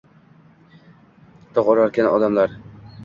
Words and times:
Tig’ 1.59 1.69
urarkan 1.75 2.11
odamlar. 2.17 2.57